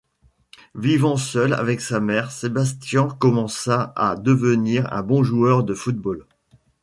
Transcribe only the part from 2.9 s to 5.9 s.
commença à devenir un bon joueur de